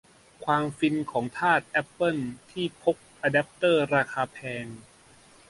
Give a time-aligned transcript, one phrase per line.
[0.45, 2.17] ความฟินของทาสแอปเปิล
[2.51, 4.65] ที่พกอแดปเตอร์ราคาแพง